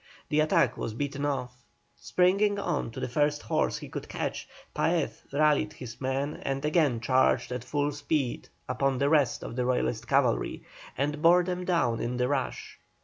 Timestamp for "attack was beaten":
0.39-1.27